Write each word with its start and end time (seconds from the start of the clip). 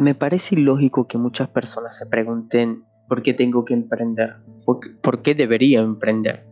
Me 0.00 0.14
parece 0.14 0.54
ilógico 0.54 1.06
que 1.06 1.18
muchas 1.18 1.50
personas 1.50 1.98
se 1.98 2.06
pregunten 2.06 2.84
por 3.06 3.20
qué 3.20 3.34
tengo 3.34 3.66
que 3.66 3.74
emprender, 3.74 4.36
por 4.64 5.20
qué 5.20 5.34
debería 5.34 5.80
emprender. 5.80 6.46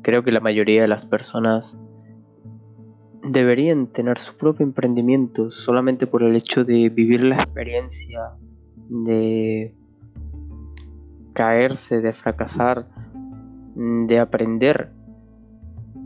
Creo 0.00 0.22
que 0.22 0.32
la 0.32 0.40
mayoría 0.40 0.80
de 0.80 0.88
las 0.88 1.04
personas 1.04 1.78
deberían 3.22 3.88
tener 3.88 4.16
su 4.16 4.34
propio 4.38 4.64
emprendimiento 4.64 5.50
solamente 5.50 6.06
por 6.06 6.22
el 6.22 6.34
hecho 6.34 6.64
de 6.64 6.88
vivir 6.88 7.22
la 7.22 7.36
experiencia, 7.36 8.30
de 8.88 9.76
caerse, 11.34 12.00
de 12.00 12.14
fracasar, 12.14 12.88
de 13.74 14.18
aprender 14.18 14.90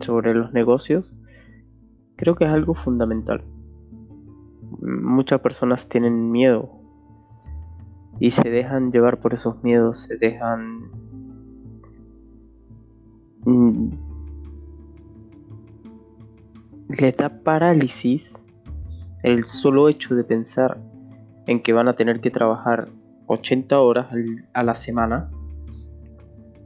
sobre 0.01 0.35
los 0.35 0.53
negocios, 0.53 1.17
creo 2.17 2.35
que 2.35 2.47
es 2.47 2.51
algo 2.51 2.75
fundamental. 2.75 3.45
Muchas 4.81 5.41
personas 5.41 5.89
tienen 5.89 6.31
miedo 6.31 6.71
y 8.21 8.31
se 8.31 8.49
dejan 8.49 8.91
llevar 8.93 9.21
por 9.21 9.35
esos 9.35 9.63
miedos, 9.63 10.05
se 10.05 10.17
dejan 10.17 10.91
mm, 13.45 13.89
les 16.89 17.17
da 17.17 17.29
parálisis 17.29 18.33
el 19.23 19.45
solo 19.45 19.89
hecho 19.89 20.15
de 20.15 20.25
pensar 20.25 20.79
en 21.47 21.63
que 21.63 21.73
van 21.73 21.89
a 21.89 21.95
tener 21.95 22.21
que 22.21 22.31
trabajar 22.31 22.89
80 23.27 23.81
horas 23.81 24.07
a 24.53 24.63
la 24.63 24.75
semana, 24.75 25.31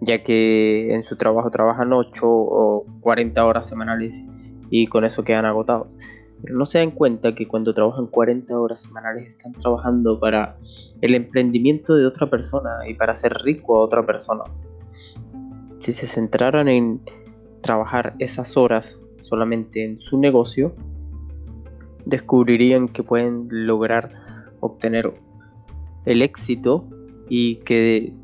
ya 0.01 0.23
que 0.23 0.95
en 0.95 1.03
su 1.03 1.17
trabajo 1.17 1.51
trabajan 1.51 1.93
8 1.93 2.27
o 2.27 2.85
40 3.01 3.45
horas 3.45 3.67
semanales 3.67 4.25
y 4.71 4.87
con 4.87 5.05
eso 5.05 5.25
quedan 5.25 5.47
agotados. 5.47 5.97
Pero 6.43 6.57
no 6.57 6.67
se 6.67 6.79
dan 6.79 6.93
cuenta 6.93 7.35
que 7.35 7.49
cuando 7.49 7.75
trabajan 7.75 8.07
40 8.07 8.59
horas 8.59 8.83
semanales 8.83 9.27
están 9.27 9.53
trabajando 9.53 10.21
para 10.21 10.57
el 11.01 11.15
emprendimiento 11.15 11.95
de 11.97 12.07
otra 12.07 12.31
persona 12.31 12.89
y 12.89 12.95
para 12.95 13.13
hacer 13.13 13.35
rico 13.43 13.77
a 13.77 13.81
otra 13.81 14.07
persona. 14.07 14.45
Si 15.81 15.93
se 15.93 16.07
centraran 16.07 16.69
en 16.69 17.01
trabajar 17.61 18.15
esas 18.19 18.57
horas 18.57 18.99
solamente 19.17 19.85
en 19.85 20.01
su 20.01 20.19
negocio, 20.19 20.75
descubrirían 22.05 22.89
que 22.89 23.03
pueden 23.03 23.49
lograr 23.51 24.13
obtener 24.61 25.13
el 26.05 26.23
éxito 26.23 26.85
y 27.29 27.57
que 27.57 28.15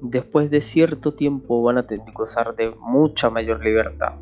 después 0.00 0.50
de 0.50 0.60
cierto 0.60 1.14
tiempo 1.14 1.62
van 1.62 1.78
a 1.78 1.86
gozar 2.14 2.54
de 2.56 2.74
mucha 2.80 3.30
mayor 3.30 3.64
libertad. 3.64 4.14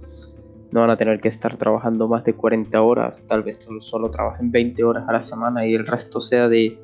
No 0.73 0.81
van 0.81 0.91
a 0.91 0.97
tener 0.97 1.21
que 1.21 1.29
estar 1.29 1.57
trabajando 1.57 2.09
más 2.09 2.25
de 2.25 2.35
40 2.35 2.83
horas, 2.83 3.25
tal 3.27 3.43
vez 3.43 3.59
solo, 3.81 4.11
trabajen 4.11 4.51
20 4.51 4.83
horas 4.85 5.05
a 5.09 5.13
la 5.13 5.21
semana 5.21 5.67
y 5.67 5.75
el 5.75 5.87
resto 5.87 6.19
sea 6.19 6.49
de 6.49 6.79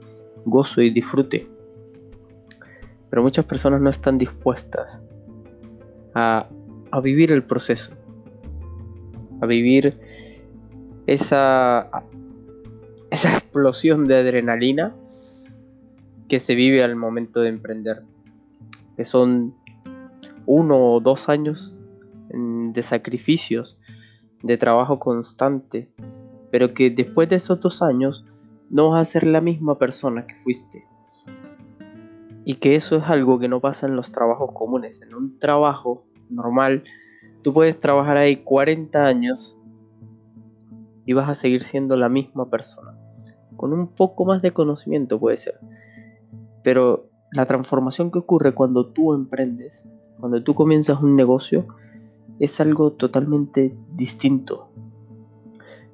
gozo 0.44 0.82
y 0.82 0.90
disfrute. 0.90 1.48
Pero 3.10 3.22
muchas 3.22 3.46
personas 3.46 3.80
no 3.80 3.88
están 3.90 4.18
dispuestas 4.18 5.04
a, 6.14 6.46
a 6.90 7.00
vivir 7.00 7.32
el 7.32 7.42
proceso 7.42 7.92
a 9.40 9.46
vivir 9.46 9.98
esa, 11.06 11.88
esa 13.10 13.36
explosión 13.36 14.06
de 14.06 14.16
adrenalina 14.16 14.94
que 16.28 16.38
se 16.38 16.54
vive 16.54 16.82
al 16.82 16.96
momento 16.96 17.40
de 17.40 17.48
emprender. 17.48 18.02
Que 18.96 19.04
son 19.04 19.54
uno 20.46 20.94
o 20.94 21.00
dos 21.00 21.28
años 21.28 21.76
de 22.30 22.82
sacrificios, 22.82 23.78
de 24.42 24.56
trabajo 24.56 24.98
constante, 24.98 25.90
pero 26.50 26.74
que 26.74 26.90
después 26.90 27.28
de 27.28 27.36
esos 27.36 27.60
dos 27.60 27.82
años 27.82 28.24
no 28.70 28.90
vas 28.90 29.08
a 29.08 29.10
ser 29.10 29.26
la 29.26 29.40
misma 29.40 29.78
persona 29.78 30.26
que 30.26 30.34
fuiste. 30.42 30.84
Y 32.44 32.54
que 32.56 32.76
eso 32.76 32.96
es 32.96 33.04
algo 33.04 33.38
que 33.38 33.48
no 33.48 33.60
pasa 33.60 33.86
en 33.86 33.96
los 33.96 34.10
trabajos 34.10 34.52
comunes. 34.52 35.02
En 35.02 35.14
un 35.14 35.38
trabajo 35.38 36.06
normal 36.30 36.84
Tú 37.42 37.54
puedes 37.54 37.78
trabajar 37.78 38.16
ahí 38.16 38.36
40 38.36 39.04
años 39.04 39.62
y 41.06 41.12
vas 41.12 41.28
a 41.28 41.34
seguir 41.34 41.62
siendo 41.62 41.96
la 41.96 42.08
misma 42.08 42.50
persona. 42.50 42.94
Con 43.56 43.72
un 43.72 43.88
poco 43.88 44.24
más 44.24 44.42
de 44.42 44.52
conocimiento 44.52 45.18
puede 45.18 45.36
ser. 45.36 45.58
Pero 46.62 47.08
la 47.32 47.46
transformación 47.46 48.10
que 48.10 48.18
ocurre 48.18 48.54
cuando 48.54 48.86
tú 48.86 49.14
emprendes, 49.14 49.88
cuando 50.18 50.42
tú 50.42 50.54
comienzas 50.54 51.00
un 51.00 51.16
negocio, 51.16 51.66
es 52.40 52.60
algo 52.60 52.92
totalmente 52.92 53.76
distinto. 53.94 54.68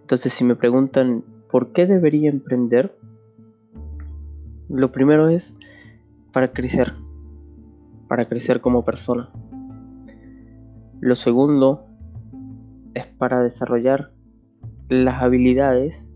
Entonces 0.00 0.32
si 0.32 0.44
me 0.44 0.56
preguntan 0.56 1.25
por 1.50 1.72
qué 1.72 1.87
debería 1.87 2.31
emprender, 2.31 2.99
lo 4.69 4.93
primero 4.93 5.28
es 5.28 5.54
para 6.33 6.53
crecer, 6.53 6.94
para 8.09 8.28
crecer 8.28 8.60
como 8.60 8.84
persona. 8.84 9.31
Lo 11.00 11.15
segundo 11.15 11.87
es 12.94 13.06
para 13.06 13.41
desarrollar 13.41 14.12
las 14.88 15.22
habilidades 15.22 16.06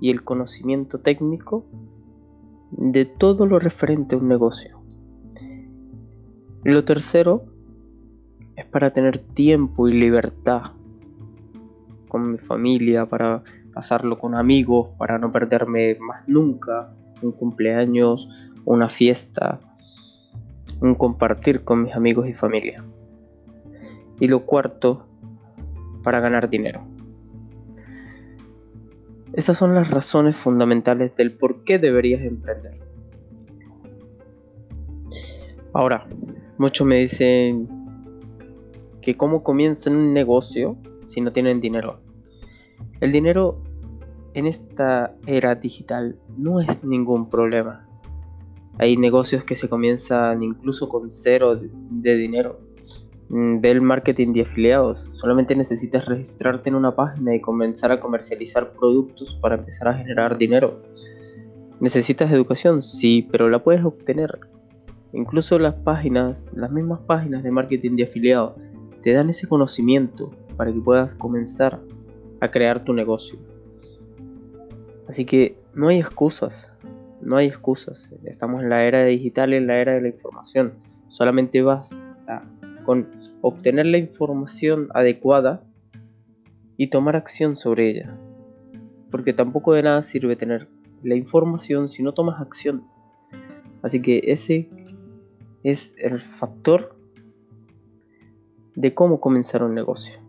y 0.00 0.10
el 0.10 0.24
conocimiento 0.24 1.00
técnico 1.00 1.66
de 2.70 3.04
todo 3.04 3.46
lo 3.46 3.58
referente 3.58 4.14
a 4.14 4.18
un 4.18 4.28
negocio. 4.28 4.78
Lo 6.64 6.84
tercero 6.84 7.44
para 8.70 8.92
tener 8.92 9.18
tiempo 9.18 9.88
y 9.88 9.92
libertad 9.92 10.72
con 12.08 12.32
mi 12.32 12.38
familia, 12.38 13.06
para 13.06 13.42
pasarlo 13.72 14.18
con 14.18 14.34
amigos, 14.34 14.88
para 14.98 15.18
no 15.18 15.32
perderme 15.32 15.96
más 16.00 16.26
nunca 16.28 16.92
un 17.22 17.32
cumpleaños, 17.32 18.28
una 18.64 18.88
fiesta, 18.88 19.60
un 20.80 20.94
compartir 20.94 21.64
con 21.64 21.82
mis 21.84 21.94
amigos 21.94 22.28
y 22.28 22.32
familia. 22.32 22.84
Y 24.18 24.26
lo 24.26 24.44
cuarto, 24.44 25.06
para 26.02 26.20
ganar 26.20 26.48
dinero. 26.48 26.82
Esas 29.32 29.56
son 29.56 29.74
las 29.74 29.90
razones 29.90 30.36
fundamentales 30.36 31.14
del 31.14 31.32
por 31.32 31.62
qué 31.64 31.78
deberías 31.78 32.22
emprender. 32.22 32.80
Ahora, 35.72 36.06
muchos 36.58 36.86
me 36.86 36.96
dicen 36.96 37.79
que 39.00 39.16
cómo 39.16 39.42
comienzan 39.42 39.96
un 39.96 40.12
negocio 40.12 40.76
si 41.04 41.20
no 41.20 41.32
tienen 41.32 41.60
dinero. 41.60 42.00
El 43.00 43.12
dinero 43.12 43.62
en 44.34 44.46
esta 44.46 45.14
era 45.26 45.54
digital 45.54 46.16
no 46.36 46.60
es 46.60 46.84
ningún 46.84 47.28
problema. 47.28 47.86
Hay 48.78 48.96
negocios 48.96 49.44
que 49.44 49.54
se 49.54 49.68
comienzan 49.68 50.42
incluso 50.42 50.88
con 50.88 51.10
cero 51.10 51.58
de 51.58 52.16
dinero. 52.16 52.60
Mm, 53.28 53.60
ve 53.60 53.70
el 53.70 53.80
marketing 53.80 54.32
de 54.32 54.42
afiliados. 54.42 55.00
Solamente 55.12 55.54
necesitas 55.54 56.06
registrarte 56.06 56.68
en 56.68 56.74
una 56.74 56.94
página 56.94 57.34
y 57.34 57.40
comenzar 57.40 57.92
a 57.92 58.00
comercializar 58.00 58.72
productos 58.72 59.38
para 59.40 59.56
empezar 59.56 59.88
a 59.88 59.94
generar 59.94 60.38
dinero. 60.38 60.82
¿Necesitas 61.80 62.32
educación? 62.32 62.82
Sí, 62.82 63.28
pero 63.30 63.48
la 63.48 63.62
puedes 63.62 63.84
obtener. 63.84 64.38
Incluso 65.12 65.58
las 65.58 65.74
páginas, 65.74 66.46
las 66.54 66.70
mismas 66.70 67.00
páginas 67.00 67.42
de 67.42 67.50
marketing 67.50 67.96
de 67.96 68.04
afiliados, 68.04 68.69
te 69.02 69.12
dan 69.12 69.28
ese 69.30 69.48
conocimiento 69.48 70.30
para 70.56 70.72
que 70.72 70.80
puedas 70.80 71.14
comenzar 71.14 71.80
a 72.40 72.50
crear 72.50 72.84
tu 72.84 72.92
negocio. 72.92 73.38
Así 75.08 75.24
que 75.24 75.56
no 75.74 75.88
hay 75.88 75.98
excusas, 75.98 76.72
no 77.20 77.36
hay 77.36 77.46
excusas. 77.46 78.10
Estamos 78.24 78.62
en 78.62 78.70
la 78.70 78.84
era 78.84 79.04
digital, 79.04 79.52
en 79.52 79.66
la 79.66 79.78
era 79.78 79.92
de 79.92 80.02
la 80.02 80.08
información. 80.08 80.74
Solamente 81.08 81.62
basta 81.62 82.44
con 82.84 83.08
obtener 83.40 83.86
la 83.86 83.98
información 83.98 84.88
adecuada 84.94 85.64
y 86.76 86.88
tomar 86.88 87.16
acción 87.16 87.56
sobre 87.56 87.90
ella. 87.90 88.16
Porque 89.10 89.32
tampoco 89.32 89.72
de 89.72 89.82
nada 89.82 90.02
sirve 90.02 90.36
tener 90.36 90.68
la 91.02 91.14
información 91.14 91.88
si 91.88 92.02
no 92.02 92.12
tomas 92.12 92.40
acción. 92.40 92.84
Así 93.82 94.00
que 94.00 94.20
ese 94.26 94.68
es 95.62 95.94
el 95.98 96.20
factor 96.20 96.99
de 98.74 98.94
cómo 98.94 99.20
comenzar 99.20 99.62
un 99.62 99.74
negocio. 99.74 100.20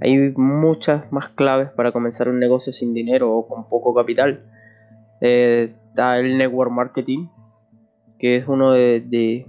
Hay 0.00 0.32
muchas 0.36 1.10
más 1.12 1.28
claves 1.28 1.70
para 1.70 1.92
comenzar 1.92 2.28
un 2.28 2.40
negocio 2.40 2.72
sin 2.72 2.92
dinero 2.92 3.32
o 3.32 3.46
con 3.46 3.68
poco 3.68 3.94
capital. 3.94 4.44
Eh, 5.20 5.62
está 5.62 6.18
el 6.18 6.38
network 6.38 6.72
marketing, 6.72 7.28
que 8.18 8.36
es 8.36 8.48
uno 8.48 8.72
de, 8.72 9.46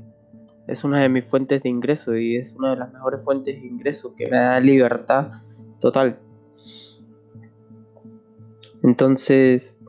es 0.68 0.84
una 0.84 1.02
de 1.02 1.10
mis 1.10 1.26
fuentes 1.26 1.64
de 1.64 1.70
ingreso 1.70 2.16
y 2.16 2.36
es 2.36 2.56
una 2.56 2.72
de 2.72 2.78
las 2.78 2.94
mejores 2.94 3.22
fuentes 3.24 3.60
de 3.60 3.68
ingreso 3.68 4.14
que 4.16 4.30
me 4.30 4.38
da 4.38 4.60
libertad 4.60 5.32
total. 5.80 6.20
Entonces, 8.84 9.82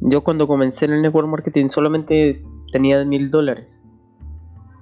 yo 0.00 0.22
cuando 0.22 0.46
comencé 0.46 0.84
en 0.84 0.92
el 0.92 1.02
network 1.02 1.28
marketing 1.28 1.66
solamente 1.66 2.44
tenía 2.70 3.04
mil 3.04 3.30
dólares. 3.30 3.82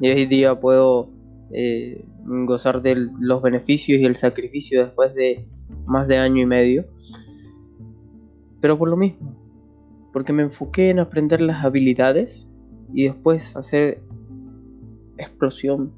Y 0.01 0.11
hoy 0.11 0.27
día 0.27 0.61
puedo 0.61 1.14
eh, 1.53 2.05
gozar 2.25 2.83
de 2.83 3.09
los 3.19 3.43
beneficios 3.43 4.01
y 4.01 4.05
el 4.05 4.17
sacrificio 4.17 4.85
después 4.85 5.15
de 5.15 5.47
más 5.87 6.09
de 6.09 6.19
año 6.19 6.43
y 6.43 6.47
medio. 6.47 6.87
Pero 8.61 8.79
por 8.79 8.89
lo 8.89 8.97
mismo, 8.97 9.35
porque 10.13 10.33
me 10.33 10.43
enfoqué 10.43 10.91
en 10.91 10.99
aprender 10.99 11.41
las 11.41 11.65
habilidades 11.65 12.47
y 12.93 13.05
después 13.05 13.57
hacer 13.57 14.03
explosión 15.19 15.93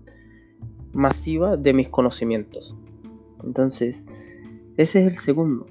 masiva 0.93 1.57
de 1.57 1.73
mis 1.73 1.89
conocimientos. 1.89 2.77
Entonces, 3.45 4.05
ese 4.77 5.01
es 5.01 5.13
el 5.13 5.19
segundo. 5.19 5.67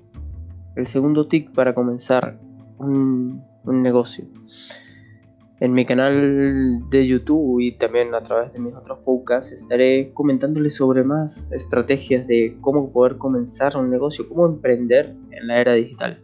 El 0.75 0.88
segundo 0.88 1.27
tic 1.27 1.51
para 1.54 1.74
comenzar 1.74 2.39
un, 2.77 3.42
un 3.63 3.81
negocio. 3.81 4.25
En 5.62 5.72
mi 5.72 5.86
canal 5.86 6.90
de 6.90 7.07
YouTube 7.07 7.62
y 7.62 7.72
también 7.78 8.13
a 8.13 8.22
través 8.22 8.52
de 8.52 8.60
mis 8.60 8.75
otros 8.75 9.00
podcasts 9.00 9.54
estaré 9.54 10.12
comentándoles 10.13 10.75
sobre 10.75 11.04
más 11.06 11.50
estrategias 11.52 12.28
de 12.28 12.57
cómo 12.60 12.92
poder 12.92 13.18
comenzar 13.18 13.78
un 13.78 13.90
negocio, 13.90 14.28
cómo 14.28 14.46
emprender 14.46 15.16
en 15.31 15.48
la 15.48 15.62
era 15.62 15.74
digital. 15.74 16.22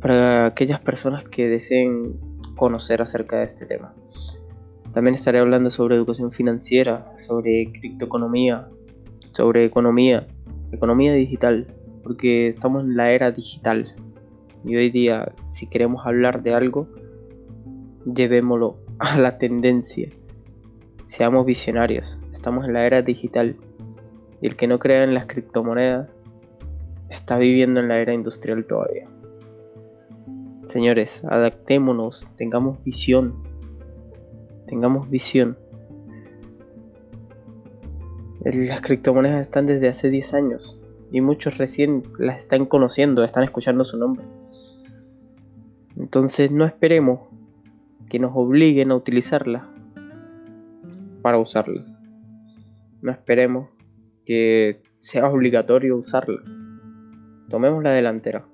Para 0.00 0.46
aquellas 0.46 0.78
personas 0.80 1.24
que 1.24 1.48
deseen 1.48 2.16
conocer 2.56 3.02
acerca 3.02 3.38
de 3.38 3.44
este 3.44 3.66
tema. 3.66 3.92
También 4.92 5.14
estaré 5.14 5.40
hablando 5.40 5.70
sobre 5.70 5.96
educación 5.96 6.30
financiera, 6.30 7.12
sobre 7.18 7.72
criptoeconomía, 7.72 8.68
sobre 9.32 9.64
economía, 9.64 10.28
economía 10.70 11.12
digital, 11.14 11.66
porque 12.02 12.48
estamos 12.48 12.84
en 12.84 12.96
la 12.96 13.12
era 13.12 13.30
digital. 13.30 13.94
Y 14.64 14.76
hoy 14.76 14.90
día, 14.90 15.32
si 15.46 15.66
queremos 15.66 16.06
hablar 16.06 16.42
de 16.42 16.54
algo, 16.54 16.88
llevémoslo 18.04 18.76
a 18.98 19.18
la 19.18 19.38
tendencia. 19.38 20.08
Seamos 21.08 21.46
visionarios. 21.46 22.18
Estamos 22.32 22.66
en 22.66 22.74
la 22.74 22.86
era 22.86 23.02
digital. 23.02 23.56
Y 24.40 24.46
el 24.46 24.56
que 24.56 24.66
no 24.66 24.78
crea 24.78 25.04
en 25.04 25.14
las 25.14 25.26
criptomonedas 25.26 26.16
está 27.10 27.36
viviendo 27.36 27.80
en 27.80 27.88
la 27.88 27.98
era 27.98 28.14
industrial 28.14 28.66
todavía. 28.66 29.06
Señores, 30.66 31.24
adaptémonos, 31.24 32.26
tengamos 32.36 32.82
visión. 32.84 33.42
Tengamos 34.66 35.10
visión. 35.10 35.58
Las 38.44 38.80
criptomonedas 38.80 39.42
están 39.42 39.66
desde 39.66 39.88
hace 39.88 40.08
10 40.08 40.34
años 40.34 40.80
y 41.10 41.20
muchos 41.20 41.58
recién 41.58 42.04
las 42.18 42.38
están 42.38 42.66
conociendo, 42.66 43.24
están 43.24 43.42
escuchando 43.42 43.84
su 43.84 43.98
nombre. 43.98 44.24
Entonces 46.00 46.50
no 46.50 46.64
esperemos 46.64 47.20
que 48.08 48.18
nos 48.18 48.32
obliguen 48.34 48.90
a 48.90 48.96
utilizarlas 48.96 49.68
para 51.20 51.36
usarlas. 51.38 51.94
No 53.02 53.12
esperemos 53.12 53.68
que 54.24 54.82
sea 54.98 55.28
obligatorio 55.28 55.98
usarla. 55.98 56.40
Tomemos 57.50 57.82
la 57.82 57.90
delantera. 57.90 58.46